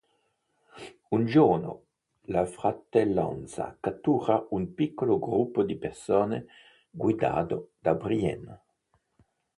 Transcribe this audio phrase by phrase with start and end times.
[1.11, 1.83] Un giorno,
[2.21, 6.47] la Fratellanza cattura un piccolo gruppo di persone
[6.89, 8.61] guidato da Brienne.